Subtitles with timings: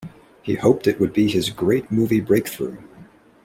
[0.41, 2.77] He hoped it would be his great movie breakthrough.